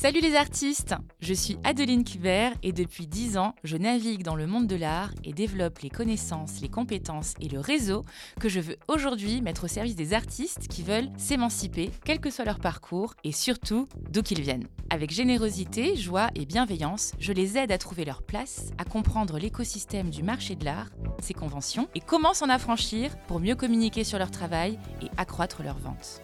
[0.00, 4.46] Salut les artistes Je suis Adeline Kubert et depuis 10 ans, je navigue dans le
[4.46, 8.04] monde de l'art et développe les connaissances, les compétences et le réseau
[8.38, 12.44] que je veux aujourd'hui mettre au service des artistes qui veulent s'émanciper, quel que soit
[12.44, 14.68] leur parcours et surtout d'où qu'ils viennent.
[14.88, 20.10] Avec générosité, joie et bienveillance, je les aide à trouver leur place, à comprendre l'écosystème
[20.10, 20.90] du marché de l'art,
[21.20, 25.78] ses conventions et comment s'en affranchir pour mieux communiquer sur leur travail et accroître leurs
[25.78, 26.22] ventes.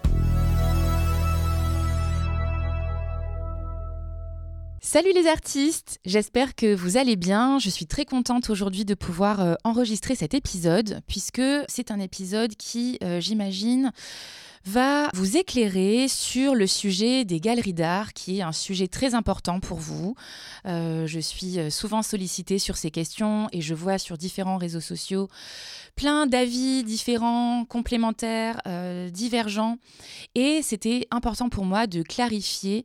[4.94, 7.58] Salut les artistes, j'espère que vous allez bien.
[7.58, 12.54] Je suis très contente aujourd'hui de pouvoir euh, enregistrer cet épisode puisque c'est un épisode
[12.54, 13.90] qui, euh, j'imagine,
[14.66, 19.60] va vous éclairer sur le sujet des galeries d'art, qui est un sujet très important
[19.60, 20.14] pour vous.
[20.66, 24.80] Euh, je suis euh, souvent sollicitée sur ces questions et je vois sur différents réseaux
[24.80, 25.28] sociaux
[25.96, 29.76] plein d'avis différents, complémentaires, euh, divergents.
[30.34, 32.84] Et c'était important pour moi de clarifier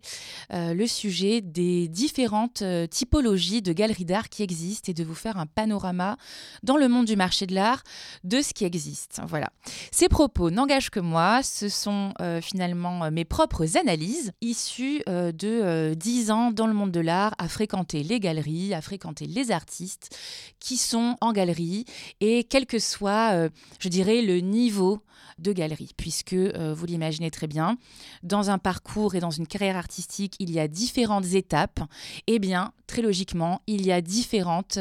[0.51, 5.47] le sujet des différentes typologies de galeries d'art qui existent et de vous faire un
[5.47, 6.17] panorama
[6.61, 7.83] dans le monde du marché de l'art
[8.23, 9.21] de ce qui existe.
[9.27, 9.49] Voilà.
[9.91, 11.41] Ces propos n'engagent que moi.
[11.69, 16.91] Sont euh, finalement euh, mes propres analyses issues euh, de dix ans dans le monde
[16.91, 20.17] de l'art à fréquenter les galeries, à fréquenter les artistes
[20.59, 21.85] qui sont en galerie
[22.19, 25.01] et quel que soit, je dirais, le niveau
[25.37, 27.77] de galerie, puisque vous l'imaginez très bien,
[28.23, 31.79] dans un parcours et dans une carrière artistique, il y a différentes étapes.
[32.27, 34.77] Eh bien, très logiquement, il y a différentes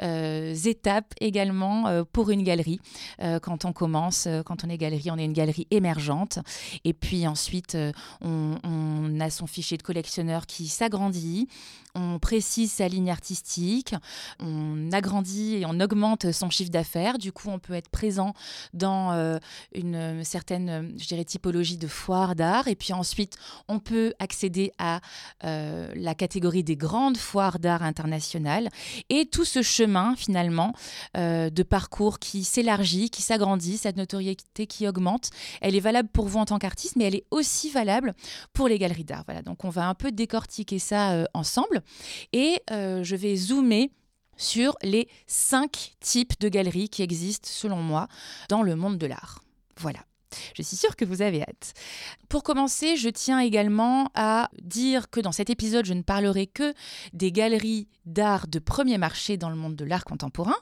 [0.00, 2.80] étapes également pour une galerie.
[3.42, 6.23] quand on commence, quand on est galerie, on est une galerie émergente.
[6.84, 11.48] Et puis ensuite, euh, on, a son fichier de collectionneur qui s'agrandit,
[11.94, 13.94] on précise sa ligne artistique,
[14.40, 17.18] on agrandit et on augmente son chiffre d'affaires.
[17.18, 18.34] Du coup, on peut être présent
[18.72, 19.38] dans euh,
[19.72, 22.66] une certaine, je dirais, typologie de foire d'art.
[22.66, 23.36] Et puis ensuite,
[23.68, 25.00] on peut accéder à
[25.44, 28.68] euh, la catégorie des grandes foires d'art internationales.
[29.08, 30.74] Et tout ce chemin, finalement,
[31.14, 35.30] de parcours qui s'élargit, qui s'agrandit, cette notoriété qui augmente,
[35.60, 38.14] elle est valable pour vous en tant qu'artiste, mais elle est aussi valable
[38.54, 39.24] pour les galeries d'art.
[39.26, 41.82] Voilà, donc on va un peu décortiquer ça euh, ensemble
[42.32, 43.90] et euh, je vais zoomer
[44.36, 48.08] sur les cinq types de galeries qui existent selon moi
[48.48, 49.42] dans le monde de l'art.
[49.76, 50.00] Voilà.
[50.54, 51.74] Je suis sûre que vous avez hâte.
[52.28, 56.72] Pour commencer, je tiens également à dire que dans cet épisode, je ne parlerai que
[57.12, 60.54] des galeries d'art de premier marché dans le monde de l'art contemporain.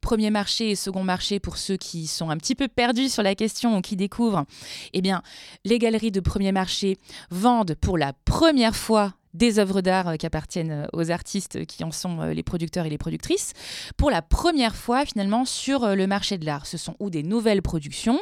[0.00, 3.34] Premier marché et second marché pour ceux qui sont un petit peu perdus sur la
[3.34, 4.44] question ou qui découvrent.
[4.92, 5.22] Eh bien,
[5.64, 6.98] les galeries de premier marché
[7.30, 11.84] vendent pour la première fois des œuvres d'art euh, qui appartiennent euh, aux artistes qui
[11.84, 13.52] en sont euh, les producteurs et les productrices,
[13.96, 16.66] pour la première fois finalement sur le marché de l'art.
[16.66, 18.20] Ce sont ou des nouvelles productions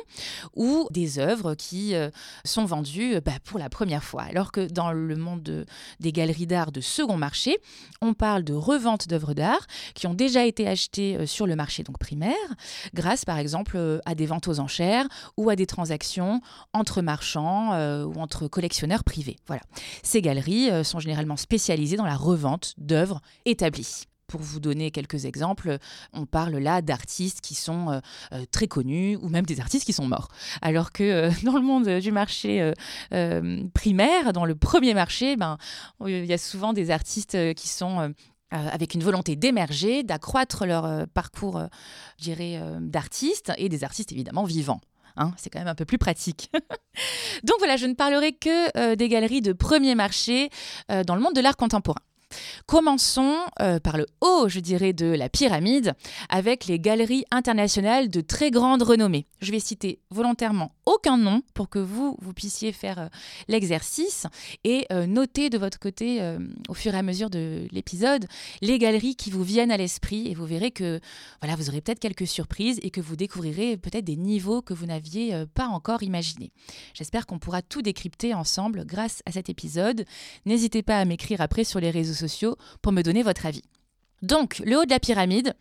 [0.55, 1.95] ou des œuvres qui
[2.45, 4.23] sont vendues bah, pour la première fois.
[4.23, 5.67] Alors que dans le monde
[6.01, 7.57] des galeries d'art de second marché,
[8.01, 11.99] on parle de revente d'œuvres d'art qui ont déjà été achetées sur le marché donc
[11.99, 12.35] primaire,
[12.95, 15.07] grâce par exemple à des ventes aux enchères
[15.37, 16.41] ou à des transactions
[16.73, 17.73] entre marchands
[18.05, 19.37] ou entre collectionneurs privés.
[19.47, 19.63] Voilà.
[20.03, 24.05] Ces galeries sont généralement spécialisés dans la revente d'œuvres établies.
[24.27, 25.79] Pour vous donner quelques exemples,
[26.13, 28.01] on parle là d'artistes qui sont euh,
[28.33, 30.29] euh, très connus ou même des artistes qui sont morts.
[30.63, 32.73] Alors que euh, dans le monde du marché
[33.73, 35.59] primaire, dans le premier marché, ben,
[36.07, 38.13] il y a souvent des artistes qui sont
[38.51, 41.61] avec une volonté d'émerger, d'accroître leur parcours,
[42.19, 44.81] dirais, d'artistes et des artistes évidemment vivants.
[45.17, 46.51] Hein, c'est quand même un peu plus pratique.
[47.45, 50.51] Donc voilà, je ne parlerai que euh, des galeries de premier marché
[50.91, 52.01] euh, dans le monde de l'art contemporain.
[52.67, 55.95] Commençons euh, par le haut, je dirais, de la pyramide,
[56.29, 59.27] avec les galeries internationales de très grande renommée.
[59.41, 63.09] Je vais citer volontairement aucun nom pour que vous, vous puissiez faire euh,
[63.49, 64.27] l'exercice
[64.65, 66.21] et euh, noter de votre côté,
[66.69, 68.27] au fur et à mesure de l'épisode,
[68.63, 71.01] les galeries qui vous viennent à l'esprit et vous verrez que
[71.41, 74.87] voilà, vous aurez peut-être quelques surprises et que vous découvrirez peut-être des niveaux que vous
[74.87, 76.51] n'aviez pas encore imaginés.
[76.95, 80.05] J'espère qu'on pourra tout décrypter ensemble grâce à cet épisode.
[80.47, 83.63] N'hésitez pas à m'écrire après sur les réseaux sociaux pour me donner votre avis.
[84.23, 85.55] Donc, le haut de la pyramide,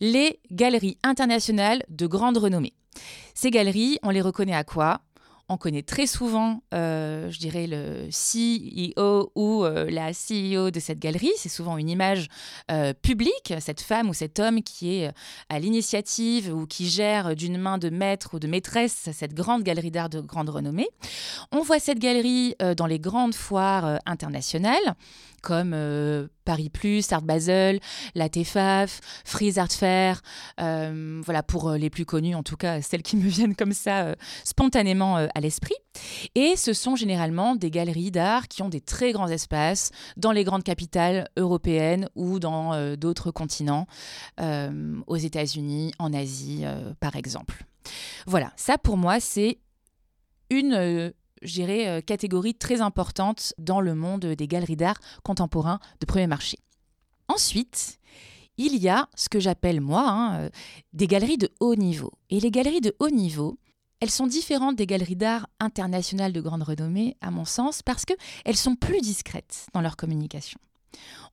[0.00, 2.72] les galeries internationales de grande renommée.
[3.34, 5.00] Ces galeries, on les reconnaît à quoi?
[5.48, 10.98] On connaît très souvent, euh, je dirais, le CEO ou euh, la CEO de cette
[10.98, 11.32] galerie.
[11.36, 12.28] C'est souvent une image
[12.70, 15.12] euh, publique, cette femme ou cet homme qui est
[15.50, 19.90] à l'initiative ou qui gère d'une main de maître ou de maîtresse cette grande galerie
[19.90, 20.88] d'art de grande renommée.
[21.50, 24.94] On voit cette galerie dans les grandes foires internationales
[25.42, 25.76] comme
[26.44, 27.80] Paris Plus, Art Basel,
[28.14, 30.22] la TEFAF, Freeze Art Fair,
[30.58, 35.16] voilà pour les plus connus en tout cas, celles qui me viennent comme ça spontanément
[35.16, 35.74] à l'esprit.
[36.34, 40.44] Et ce sont généralement des galeries d'art qui ont des très grands espaces dans les
[40.44, 43.86] grandes capitales européennes ou dans euh, d'autres continents,
[44.40, 46.64] euh, aux États-Unis, en Asie,
[47.00, 47.64] par exemple.
[48.26, 49.58] Voilà, ça pour moi, c'est
[50.50, 51.12] une
[51.42, 56.58] je catégorie très importante dans le monde des galeries d'art contemporains de premier marché.
[57.28, 57.98] Ensuite,
[58.56, 60.50] il y a ce que j'appelle moi hein, euh,
[60.92, 62.12] des galeries de haut niveau.
[62.30, 63.58] Et les galeries de haut niveau,
[64.00, 68.56] elles sont différentes des galeries d'art internationales de grande renommée, à mon sens, parce qu'elles
[68.56, 70.58] sont plus discrètes dans leur communication.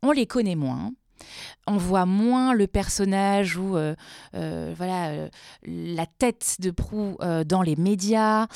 [0.02, 0.94] On les connaît moins,
[1.68, 3.96] on voit moins le personnage ou euh,
[4.36, 5.30] euh, voilà
[5.66, 8.48] la tête de proue dans les médias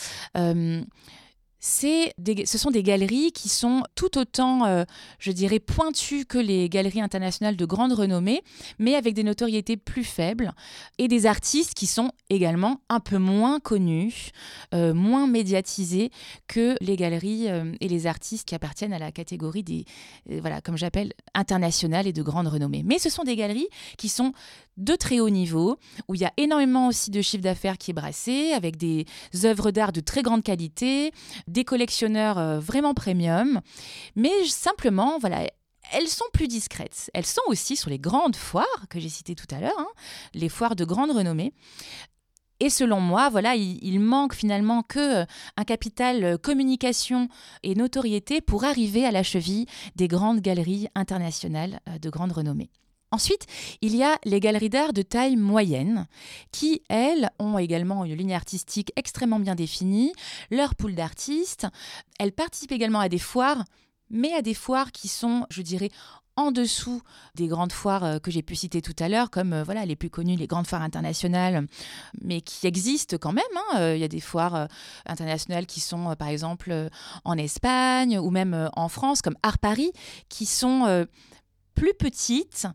[1.64, 4.84] ce sont des galeries qui sont tout autant, euh,
[5.20, 8.42] je dirais, pointues que les galeries internationales de grande renommée,
[8.80, 10.52] mais avec des notoriétés plus faibles,
[10.98, 14.32] et des artistes qui sont également un peu moins connus,
[14.74, 16.12] euh, moins médiatisés
[16.48, 19.86] que les galeries euh, et les artistes qui appartiennent à la catégorie des,
[20.28, 22.84] voilà, comme j'appelle, internationales et de grande renommée.
[22.84, 24.34] Mais ce sont des galeries qui sont
[24.78, 25.78] de très haut niveau,
[26.08, 29.06] où il y a énormément aussi de chiffre d'affaires qui est brassé, avec des
[29.44, 31.12] œuvres d'art de très grande qualité,
[31.48, 33.62] des collectionneurs euh, vraiment premium,
[34.16, 35.48] mais simplement, voilà,
[35.92, 37.12] elles sont plus discrètes.
[37.14, 39.88] Elles sont aussi sur les grandes foires que j'ai citées tout à l'heure, hein,
[40.34, 41.54] les foires de grande renommée.
[42.60, 45.26] Et selon moi, voilà, il, manque finalement que euh,
[45.58, 47.28] un capital euh, communication
[47.62, 49.66] et notoriété pour arriver à la cheville
[49.96, 52.70] des grandes galeries internationales de grande renommée.
[53.14, 53.46] Ensuite,
[53.82, 56.08] il y a les galeries d'art de taille moyenne
[56.52, 60.12] qui, elles, ont également une ligne artistique extrêmement bien définie,
[60.50, 61.68] leur pool d'artistes.
[62.18, 63.66] Elles participent également à des foires,
[64.10, 65.92] mais à des foires qui sont, je dirais,
[66.38, 67.04] en dessous
[67.36, 69.96] des grandes foires euh, que j'ai pu citer tout à l'heure, comme euh, voilà les
[69.96, 71.68] plus connues, les grandes foires internationales,
[72.20, 73.44] mais qui existent quand même.
[73.56, 73.78] Hein.
[73.78, 74.68] Euh, il y a des foires
[75.06, 76.90] internationales qui sont, par exemple,
[77.26, 79.92] en Espagne ou même en France, comme Art Paris,
[80.30, 81.06] qui sont
[81.76, 82.68] plus petites,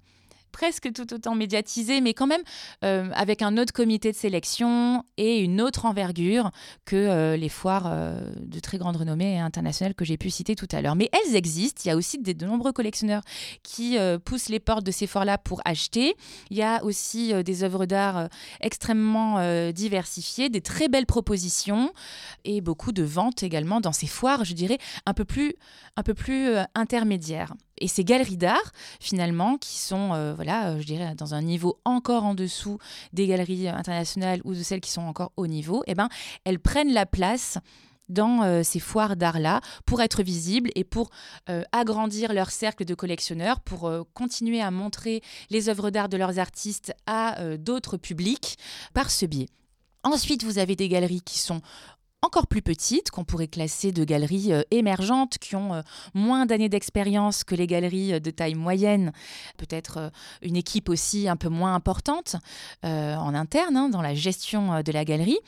[0.58, 2.42] presque tout autant médiatisé, mais quand même
[2.82, 6.50] euh, avec un autre comité de sélection et une autre envergure
[6.84, 10.66] que euh, les foires euh, de très grande renommée internationale que j'ai pu citer tout
[10.72, 10.96] à l'heure.
[10.96, 11.82] Mais elles existent.
[11.84, 13.22] Il y a aussi de, nombreux collectionneurs
[13.62, 16.16] qui poussent les portes de ces foires-là pour acheter.
[16.50, 18.28] Il y a aussi des œuvres d'art
[18.60, 21.92] extrêmement diversifiées, des très belles propositions
[22.44, 25.54] et beaucoup de ventes également dans ces foires, je dirais, un peu plus,
[25.96, 27.52] un peu plus intermédiaires.
[27.80, 31.80] Et ces galeries d'art, finalement, qui sont, euh, voilà, euh, je dirais, dans un niveau
[31.84, 32.78] encore en dessous
[33.12, 36.08] des galeries internationales ou de celles qui sont encore haut niveau, eh ben,
[36.44, 37.58] elles prennent la place
[38.08, 41.10] dans euh, ces foires d'art-là pour être visibles et pour
[41.72, 46.92] agrandir leur cercle de collectionneurs, pour continuer à montrer les œuvres d'art de leurs artistes
[47.06, 48.56] à d'autres publics
[48.94, 49.48] par ce biais.
[50.04, 51.60] Ensuite, vous avez des galeries qui sont
[52.22, 55.82] encore plus petites, qu'on pourrait classer de galeries euh, émergentes, qui ont euh,
[56.14, 59.12] moins d'années d'expérience que les galeries euh, de taille moyenne,
[59.56, 60.10] peut-être
[60.42, 62.36] une équipe aussi un peu moins importante
[62.82, 65.38] en interne, hein, dans la gestion de la galerie,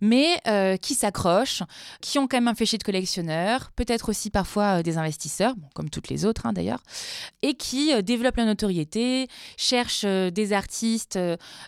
[0.00, 0.40] mais
[0.80, 1.62] qui s'accrochent,
[2.00, 6.08] qui ont quand même un fichier de collectionneurs, peut-être aussi parfois des investisseurs, comme toutes
[6.08, 6.82] les autres hein, d'ailleurs,
[7.42, 11.18] et qui développent la notoriété, cherchent des artistes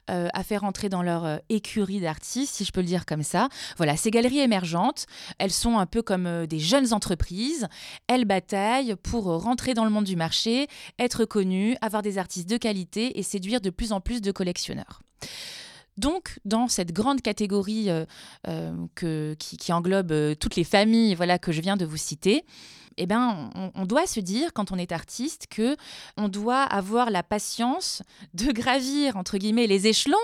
[0.09, 3.49] à faire entrer dans leur écurie d'artistes, si je peux le dire comme ça.
[3.77, 5.07] Voilà, ces galeries émergentes.
[5.39, 7.67] Elles sont un peu comme euh, des jeunes entreprises.
[8.07, 12.57] Elles bataillent pour rentrer dans le monde du marché, être connues, avoir des artistes de
[12.57, 15.01] qualité et séduire de plus en plus de collectionneurs.
[15.97, 18.05] Donc, dans cette grande catégorie euh,
[18.49, 22.45] euh, qui, englobe toutes les familles voilà, que je viens de vous citer,
[22.97, 25.77] eh ben, on, doit se dire, quand on est artiste, que
[26.17, 28.03] on doit avoir la patience
[28.35, 30.17] de gravir, entre guillemets, les échelons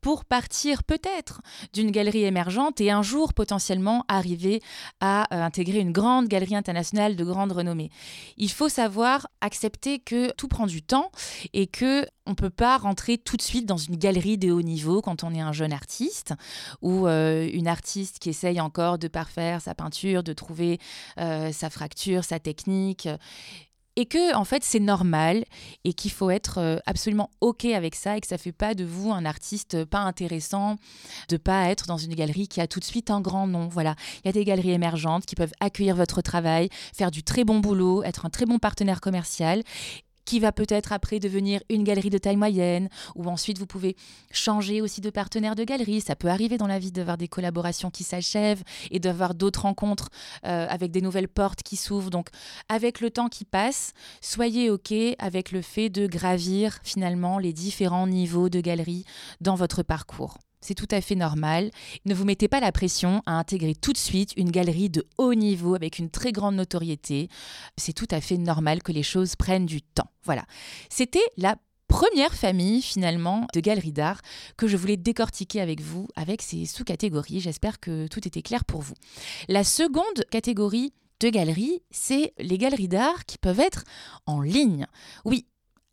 [0.00, 1.40] pour partir peut-être
[1.72, 4.62] d'une galerie émergente et un jour potentiellement arriver
[5.00, 7.90] à euh, intégrer une grande galerie internationale de grande renommée.
[8.36, 11.10] Il faut savoir accepter que tout prend du temps
[11.52, 15.00] et que on peut pas rentrer tout de suite dans une galerie de haut niveau
[15.00, 16.34] quand on est un jeune artiste
[16.82, 20.78] ou euh, une artiste qui essaye encore de parfaire sa peinture, de trouver
[21.18, 23.08] euh, sa fracture sa technique
[23.98, 25.44] et que en fait c'est normal
[25.84, 28.84] et qu'il faut être euh, absolument ok avec ça et que ça fait pas de
[28.84, 30.76] vous un artiste pas intéressant
[31.28, 33.66] de pas être dans une galerie qui a tout de suite un grand nom.
[33.66, 33.96] Voilà.
[34.22, 37.58] Il y a des galeries émergentes qui peuvent accueillir votre travail faire du très bon
[37.58, 39.64] boulot être un très bon partenaire commercial
[40.28, 43.96] qui va peut-être après devenir une galerie de taille moyenne, ou ensuite vous pouvez
[44.30, 46.02] changer aussi de partenaire de galerie.
[46.02, 50.10] Ça peut arriver dans la vie d'avoir des collaborations qui s'achèvent et d'avoir d'autres rencontres
[50.44, 52.10] euh, avec des nouvelles portes qui s'ouvrent.
[52.10, 52.28] Donc
[52.68, 58.06] avec le temps qui passe, soyez OK avec le fait de gravir finalement les différents
[58.06, 59.06] niveaux de galerie
[59.40, 60.36] dans votre parcours.
[60.60, 61.70] C'est tout à fait normal.
[62.04, 65.34] Ne vous mettez pas la pression à intégrer tout de suite une galerie de haut
[65.34, 67.28] niveau avec une très grande notoriété.
[67.76, 70.10] C'est tout à fait normal que les choses prennent du temps.
[70.24, 70.44] Voilà.
[70.90, 71.56] C'était la
[71.88, 74.20] première famille finalement de galeries d'art
[74.56, 77.40] que je voulais décortiquer avec vous avec ces sous-catégories.
[77.40, 78.94] J'espère que tout était clair pour vous.
[79.48, 83.82] La seconde catégorie de galeries, c'est les galeries d'art qui peuvent être
[84.26, 84.86] en ligne.
[85.24, 85.46] Oui,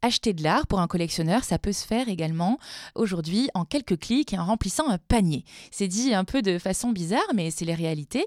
[0.06, 2.60] acheter de l'art pour un collectionneur, ça peut se faire également
[2.94, 5.44] aujourd'hui en quelques clics et en remplissant un panier.
[5.72, 8.26] C'est dit un peu de façon bizarre, mais c'est les réalités.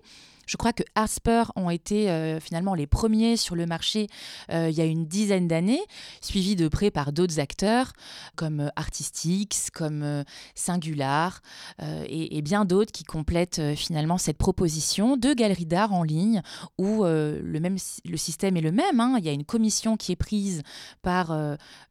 [0.49, 4.09] Je crois que Asper ont été euh, finalement les premiers sur le marché
[4.50, 5.83] euh, il y a une dizaine d'années,
[6.23, 7.93] suivis de près par d'autres acteurs
[8.35, 10.25] comme euh, Artistix, comme
[10.55, 11.43] Singular
[11.81, 16.40] et, bien d'autres qui complètent finalement cette proposition de galeries d'art en ligne
[16.78, 19.00] où le, même, le système est le même.
[19.00, 19.17] Hein.
[19.19, 20.62] Il y a une commission qui est prise
[21.02, 21.37] par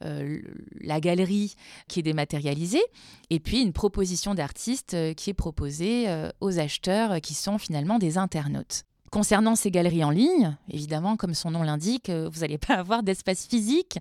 [0.02, 1.56] la galerie
[1.88, 2.84] qui est dématérialisée
[3.30, 6.08] et puis une proposition d'artiste qui est proposée
[6.40, 8.87] aux acheteurs qui sont finalement des internautes.
[9.10, 13.04] Concernant ces galeries en ligne, évidemment, comme son nom l'indique, euh, vous n'allez pas avoir
[13.04, 14.00] d'espace physique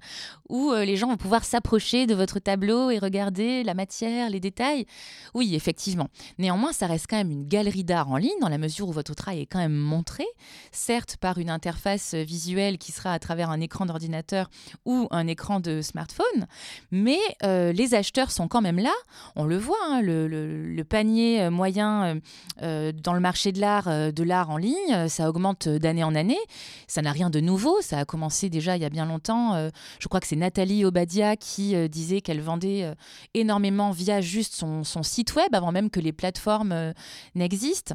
[0.48, 4.40] où euh, les gens vont pouvoir s'approcher de votre tableau et regarder la matière, les
[4.40, 4.84] détails.
[5.32, 6.08] Oui, effectivement.
[6.38, 9.14] Néanmoins, ça reste quand même une galerie d'art en ligne dans la mesure où votre
[9.14, 10.24] travail est quand même montré,
[10.72, 14.50] certes par une interface visuelle qui sera à travers un écran d'ordinateur
[14.84, 16.46] ou un écran de smartphone,
[16.90, 18.94] mais euh, les acheteurs sont quand même là.
[19.36, 22.20] On le voit, hein, le, panier moyen
[22.60, 26.38] dans le marché de l'art, de l'art en ligne ça augmente d'année en année.
[26.86, 29.54] Ça n'a rien de nouveau, ça a commencé déjà il y a bien longtemps.
[29.54, 32.94] Euh, je crois que c'est Nathalie Obadia qui euh, disait qu'elle vendait
[33.34, 36.92] énormément via juste son, site web avant même que les plateformes
[37.34, 37.94] n'existent.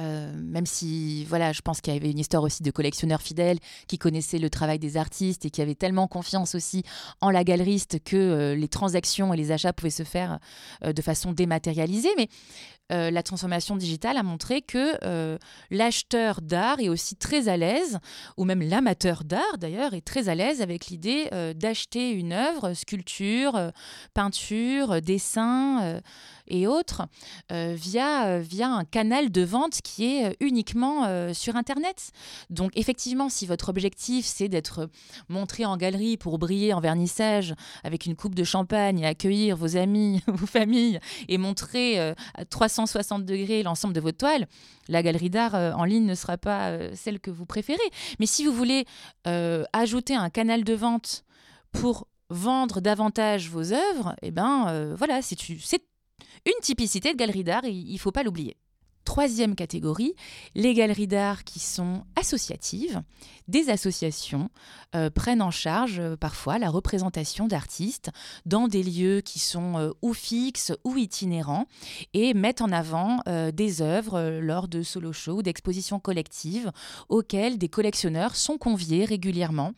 [0.00, 3.98] Même si, voilà, je pense qu'il y avait une histoire aussi de collectionneurs fidèles qui
[3.98, 6.82] connaissaient le travail des artistes et qui avaient tellement confiance aussi
[7.20, 10.38] en la galeriste que les transactions et les achats pouvaient se faire
[10.84, 12.10] de façon dématérialisée.
[12.16, 12.28] Mais
[12.92, 15.38] euh, la transformation digitale a montré que euh,
[15.70, 17.98] l'acheteur d'art est aussi très à l'aise,
[18.36, 22.74] ou même l'amateur d'art d'ailleurs, est très à l'aise avec l'idée euh, d'acheter une œuvre,
[22.74, 23.72] sculpture,
[24.12, 26.00] peinture, dessin
[26.46, 27.06] et autres,
[27.50, 32.10] via, via un canal de vente qui est uniquement sur Internet.
[32.50, 34.88] Donc effectivement, si votre objectif c'est d'être
[35.28, 39.76] montré en galerie pour briller en vernissage avec une coupe de champagne et accueillir vos
[39.76, 40.98] amis, vos familles
[41.28, 41.98] et montrer
[42.34, 44.46] à 300 160 degrés l'ensemble de vos toiles,
[44.88, 47.78] la galerie d'art euh, en ligne ne sera pas euh, celle que vous préférez.
[48.18, 48.84] Mais si vous voulez
[49.26, 51.24] euh, ajouter un canal de vente
[51.72, 55.62] pour vendre davantage vos œuvres, eh ben voilà, c'est une
[56.62, 58.56] typicité de galerie d'art il ne faut pas l'oublier.
[59.04, 60.14] Troisième catégorie,
[60.54, 63.02] les galeries d'art qui sont associatives.
[63.48, 64.48] Des associations
[64.96, 68.10] euh, prennent en charge euh, parfois la représentation d'artistes
[68.46, 71.66] dans des lieux qui sont euh, ou fixes ou itinérants
[72.14, 73.20] et mettent en avant
[73.52, 76.70] des œuvres lors de solo shows ou d'expositions collectives
[77.08, 79.72] auxquelles des collectionneurs sont conviés régulièrement.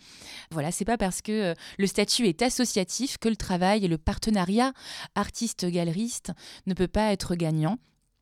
[0.51, 4.73] Voilà, c'est pas parce que le statut est associatif que le travail et le partenariat
[5.15, 6.33] artiste-galeriste
[6.67, 7.79] ne peut pas être gagnant.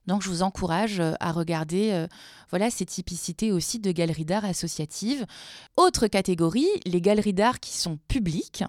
[0.06, 2.06] Donc je vous encourage euh, à regarder euh,
[2.50, 5.25] voilà ces typicités aussi de galeries d'art associatives.
[5.76, 8.64] Autre catégorie, les galeries d'art qui sont publiques.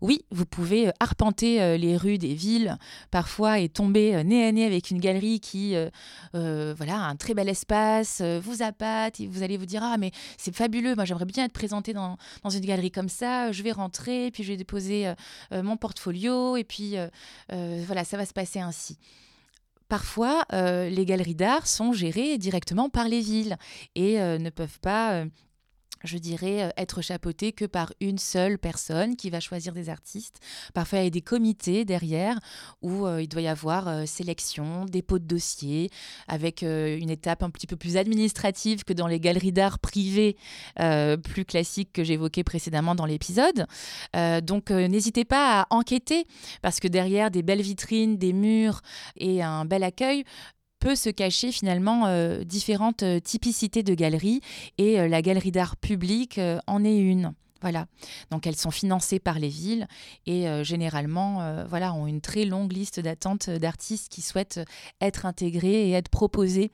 [0.00, 2.76] Oui, vous pouvez euh, arpenter les rues des villes
[3.10, 5.74] parfois et tomber nez à nez avec une galerie qui
[6.32, 10.10] voilà a un très bel espace, vous appâte et vous allez vous dire ah mais
[10.38, 13.72] c'est fabuleux, moi j'aimerais bien être présenté dans, dans, une galerie comme ça, je vais
[13.72, 15.12] rentrer puis je vais déposer
[15.50, 16.96] mon portfolio et puis
[17.48, 18.98] voilà ça va se passer ainsi.
[19.88, 23.56] Parfois, euh, les galeries d'art sont gérées directement par les villes
[23.94, 25.26] et euh, ne peuvent pas euh,
[26.04, 30.40] je dirais, euh, être chapeauté que par une seule personne qui va choisir des artistes.
[30.74, 32.38] Parfois, il y a des comités derrière
[32.82, 35.90] où euh, il doit y avoir euh, sélection, dépôt de dossier,
[36.28, 40.36] avec une étape un petit peu plus administrative que dans les galeries d'art privées
[41.24, 43.66] plus classiques que j'évoquais précédemment dans l'épisode.
[44.42, 46.26] donc, n'hésitez pas à enquêter
[46.62, 48.80] parce que derrière des belles vitrines, des murs
[49.16, 50.24] et un bel accueil,
[50.86, 54.40] peut se cacher finalement euh, différentes euh, typicités de galeries
[54.78, 56.38] et euh, la galerie d'art public
[56.68, 57.34] en est une.
[57.60, 57.86] Voilà.
[58.30, 59.88] Donc elles sont financées par les villes
[60.26, 64.60] et généralement voilà, ont une très longue liste d'attente d'artistes qui souhaitent
[65.00, 66.70] être intégrés et être proposés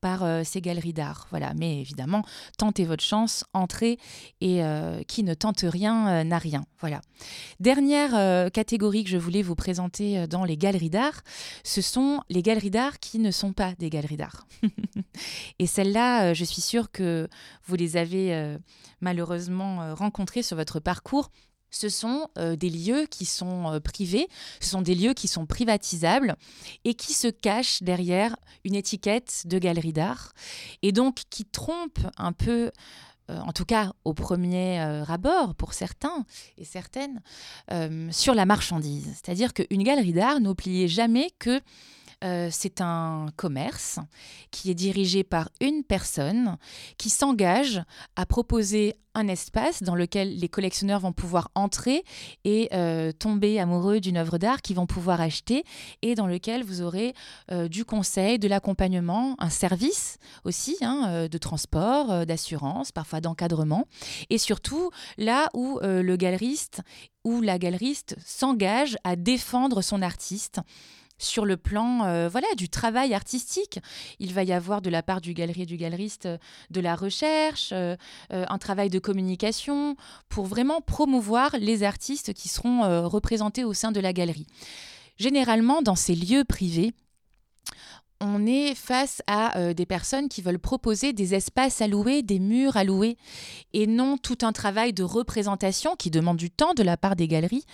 [0.00, 1.26] par euh, ces galeries d'art.
[1.30, 2.24] Voilà, mais évidemment,
[2.58, 3.98] tentez votre chance, entrez
[4.40, 6.64] et euh, qui ne tente rien euh, n'a rien.
[6.80, 7.00] Voilà.
[7.60, 11.20] Dernière catégorie que je voulais vous présenter dans les galeries d'art,
[11.64, 14.46] ce sont les galeries d'art qui ne sont pas des galeries d'art.
[15.58, 17.28] et celles-là, je suis sûre que
[17.66, 18.56] vous les avez
[19.00, 21.30] malheureusement rencontrées sur votre parcours
[21.70, 24.28] ce sont euh, des lieux qui sont euh, privés,
[24.60, 26.36] ce sont des lieux qui sont privatisables
[26.84, 30.32] et qui se cachent derrière une étiquette de galerie d'art
[30.82, 32.70] et donc qui trompent un peu
[33.30, 36.24] euh, en tout cas au premier abord pour certains
[36.58, 37.20] et certaines,
[38.10, 39.08] sur la marchandise.
[39.14, 41.60] C'est-à-dire qu'une galerie d'art n'oubliez jamais que
[42.22, 43.98] euh, c'est un commerce
[44.50, 46.58] qui est dirigé par une personne
[46.98, 47.82] qui s'engage
[48.14, 52.04] à proposer un espace dans lequel les collectionneurs vont pouvoir entrer
[52.44, 55.64] et euh, tomber amoureux d'une œuvre d'art qu'ils vont pouvoir acheter
[56.02, 57.14] et dans lequel vous aurez
[57.50, 63.86] euh, du conseil, de l'accompagnement, un service aussi hein, de transport, d'assurance, parfois d'encadrement.
[64.28, 66.82] Et surtout là où le galeriste
[67.24, 70.60] ou la galeriste s'engage à défendre son artiste
[71.20, 73.78] sur le plan euh, voilà du travail artistique.
[74.18, 76.38] Il va y avoir de la part du galerie et du galeriste euh,
[76.70, 77.96] de la recherche, euh,
[78.30, 79.96] un travail de communication
[80.28, 84.46] pour vraiment promouvoir les artistes qui seront représentés au sein de la galerie.
[85.18, 86.92] Généralement, dans ces lieux privés,
[88.20, 92.38] on est face à euh, des personnes qui veulent proposer des espaces à louer, des
[92.38, 93.16] murs à louer,
[93.72, 97.28] et non tout un travail de représentation qui demande du temps de la part des
[97.28, 97.64] galeries,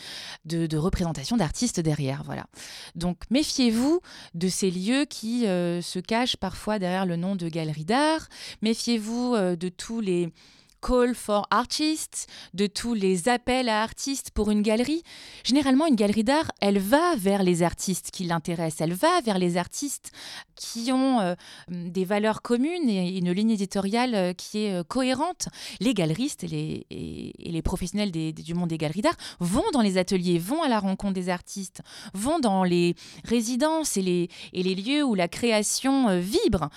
[0.44, 2.22] de, représentation d'artistes derrière.
[2.24, 2.46] Voilà.
[2.94, 4.00] Donc méfiez-vous
[4.34, 8.28] de ces lieux qui euh, se cachent parfois derrière le nom de galerie d'art.
[8.62, 10.32] Méfiez-vous euh, de tous les
[10.80, 15.02] call for artists, de tous les appels à artistes pour une galerie.
[15.45, 19.56] Généralement, une galerie d'art, elle va vers les artistes qui l'intéressent, elle va vers les
[19.56, 20.12] artistes
[20.54, 21.35] qui ont euh,
[21.68, 25.49] des valeurs communes et une ligne éditoriale euh, qui est euh, cohérente.
[25.80, 30.62] Les galeristes et les, professionnels du monde des galeries d'art vont dans les ateliers, vont
[30.62, 31.83] à la rencontre des artistes,
[32.14, 36.68] vont dans les résidences et les, et les lieux où la création vibre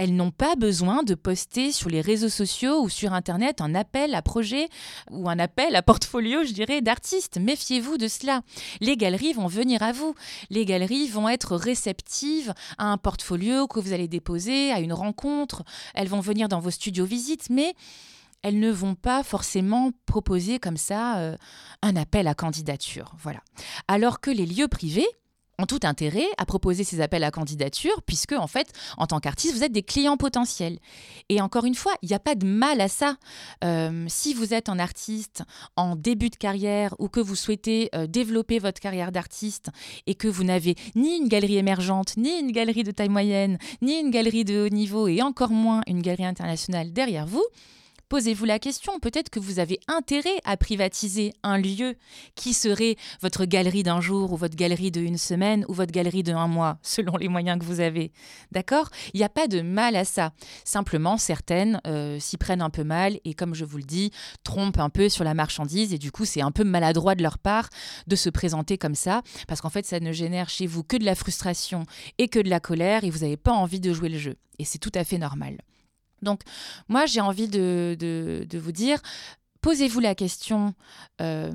[0.00, 4.14] elles n'ont pas besoin de poster sur les réseaux sociaux ou sur Internet un appel
[4.14, 4.68] à projet
[5.10, 7.38] ou un appel à portfolio, je dirais, d'artistes.
[7.38, 8.42] Méfiez-vous de cela.
[8.80, 10.14] Les galeries vont venir à vous.
[10.50, 15.62] Les galeries vont être réceptives à un portfolio que vous allez déposer, à une rencontre.
[15.94, 17.74] Elles vont venir dans vos studios visites, mais
[18.42, 21.36] elles ne vont pas forcément proposer comme ça euh,
[21.82, 23.12] un appel à candidature.
[23.18, 23.40] Voilà.
[23.88, 25.06] Alors que les lieux privés,
[25.60, 29.54] ont tout intérêt à proposer ces appels à candidature, puisque en fait, en tant qu'artiste,
[29.54, 30.78] vous êtes des clients potentiels.
[31.28, 33.16] Et encore une fois, il n'y a pas de mal à ça.
[33.64, 35.42] Euh, si vous êtes un artiste
[35.76, 39.70] en début de carrière ou que vous souhaitez euh, développer votre carrière d'artiste
[40.06, 43.98] et que vous n'avez ni une galerie émergente, ni une galerie de taille moyenne, ni
[43.98, 47.44] une galerie de haut niveau et encore moins une galerie internationale derrière vous,
[48.10, 51.94] Posez-vous la question, peut-être que vous avez intérêt à privatiser un lieu
[52.34, 56.24] qui serait votre galerie d'un jour ou votre galerie de une semaine ou votre galerie
[56.24, 58.10] de un mois, selon les moyens que vous avez.
[58.50, 58.90] D'accord?
[59.14, 60.32] Il n'y a pas de mal à ça.
[60.64, 64.10] Simplement, certaines euh, s'y prennent un peu mal et, comme je vous le dis,
[64.42, 67.38] trompent un peu sur la marchandise et du coup, c'est un peu maladroit de leur
[67.38, 67.68] part
[68.08, 71.04] de se présenter comme ça parce qu'en fait, ça ne génère chez vous que de
[71.04, 71.84] la frustration
[72.18, 74.34] et que de la colère et vous n'avez pas envie de jouer le jeu.
[74.58, 75.58] Et c'est tout à fait normal.
[76.22, 76.40] Donc,
[76.88, 79.00] moi, j'ai envie de, vous dire,
[79.60, 80.74] posez-vous la question
[81.20, 81.50] euh,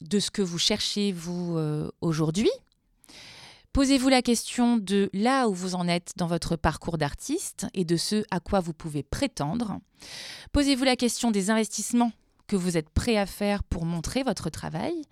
[0.00, 2.50] de ce que vous cherchez, vous, euh, aujourd'hui.
[3.72, 7.96] Posez-vous la question de là où vous en êtes dans votre parcours d'artiste et de
[7.96, 9.78] ce à quoi vous pouvez prétendre.
[10.52, 12.12] Posez-vous la question des investissements
[12.48, 15.02] que vous êtes prêt à faire pour montrer votre travail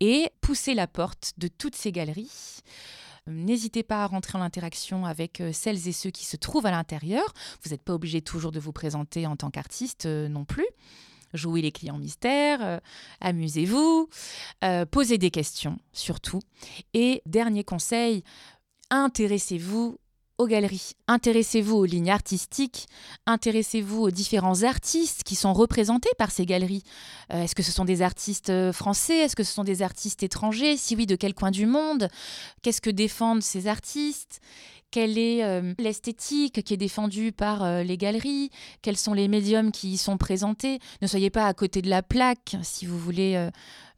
[0.00, 2.60] et poussez la porte de toutes ces galeries.
[3.26, 6.70] N'hésitez pas à rentrer en interaction avec euh, celles et ceux qui se trouvent à
[6.70, 7.24] l'intérieur.
[7.62, 10.66] Vous n'êtes pas obligé toujours de vous présenter en tant qu'artiste euh, non plus.
[11.32, 12.78] Jouez les clients mystères, euh,
[13.20, 14.08] amusez-vous,
[14.92, 16.40] posez des questions surtout.
[16.92, 18.22] Et dernier conseil,
[18.90, 19.98] intéressez-vous
[20.38, 20.92] aux galeries.
[21.06, 22.86] Intéressez-vous aux lignes artistiques,
[23.26, 26.82] intéressez-vous aux différents artistes qui sont représentés par ces galeries.
[27.32, 29.18] Euh, est-ce que ce sont des artistes euh, français?
[29.18, 30.76] Est-ce que ce sont des artistes étrangers?
[30.76, 32.08] Si oui, de quel coin du monde?
[32.62, 34.40] Qu'est-ce que défendent ces artistes?
[34.90, 39.92] Quelle est euh, l'esthétique qui est défendue par les galeries, quels sont les médiums qui
[39.92, 40.78] y sont présentés?
[41.02, 43.48] Ne soyez pas à côté de la plaque si vous voulez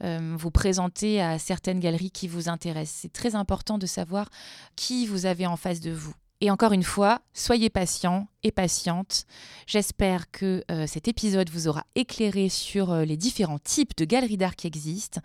[0.01, 3.01] vous présenter à certaines galeries qui vous intéressent.
[3.03, 4.31] C'est très important de savoir
[4.75, 6.15] qui vous avez en face de vous.
[6.43, 9.25] Et encore une fois, soyez patient et patiente.
[9.67, 14.37] J'espère que euh, cet épisode vous aura éclairé sur euh, les différents types de galeries
[14.37, 15.21] d'art qui existent.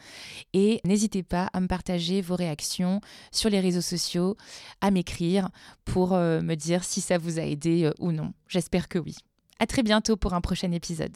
[0.54, 4.38] Et n'hésitez pas à me partager vos réactions sur les réseaux sociaux,
[4.80, 5.50] à m'écrire
[5.84, 8.34] pour euh, me dire si ça vous a aidé ou non.
[8.48, 9.16] J'espère que oui.
[9.60, 11.16] À très bientôt pour un prochain épisode.